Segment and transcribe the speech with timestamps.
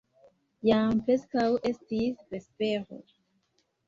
[0.67, 2.99] Jam preskaŭ estis vespero.